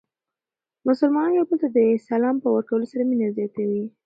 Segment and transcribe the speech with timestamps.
[0.87, 1.77] مسلمانان یو بل ته د
[2.09, 3.83] سلام په ورکولو سره مینه زیاتوي.